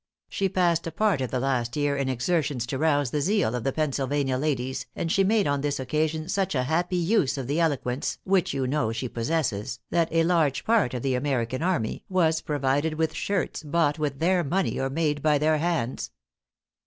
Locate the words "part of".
0.91-1.29, 10.65-11.03